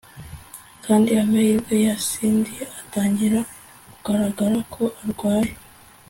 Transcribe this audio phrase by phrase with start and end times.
[0.85, 3.39] kandi amahirwe ya cindy atangira
[3.93, 5.53] kugaragara ko arwaye